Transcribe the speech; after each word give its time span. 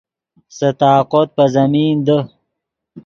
سے 0.55 0.69
طاقوت 0.79 1.27
پے 1.35 1.45
زمین 1.55 1.95
دے 2.07 2.19